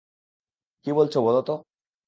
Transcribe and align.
কী 0.85 0.91
বলছো 0.93 1.17
বলো 1.21 1.41
তো? 1.41 1.53